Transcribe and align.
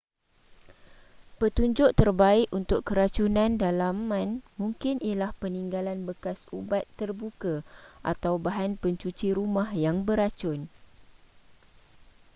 petunjuk 1.39 1.91
terbaik 1.99 2.47
untuk 2.59 2.79
keracunan 2.87 3.51
dalaman 3.63 4.29
mungkin 4.61 4.95
ialah 5.07 5.29
peninggalan 5.41 5.99
bekas 6.09 6.39
ubat 6.59 6.83
terbuka 6.99 7.55
atau 8.11 8.33
bahan 8.45 8.71
pencuci 8.81 9.27
rumah 9.37 9.69
yang 9.85 9.97
beracun 10.07 10.59